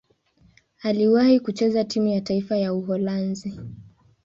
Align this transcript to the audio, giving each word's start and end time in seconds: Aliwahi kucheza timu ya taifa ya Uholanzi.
Aliwahi 0.83 1.39
kucheza 1.39 1.83
timu 1.83 2.07
ya 2.07 2.21
taifa 2.21 2.57
ya 2.57 2.73
Uholanzi. 2.73 3.59